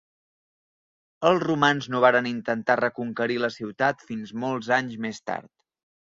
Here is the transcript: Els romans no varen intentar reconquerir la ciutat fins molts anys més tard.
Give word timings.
Els 1.31 1.41
romans 1.43 1.87
no 1.95 1.99
varen 2.05 2.29
intentar 2.29 2.77
reconquerir 2.81 3.35
la 3.43 3.49
ciutat 3.57 4.01
fins 4.07 4.33
molts 4.45 4.71
anys 4.79 4.97
més 5.05 5.21
tard. 5.31 5.51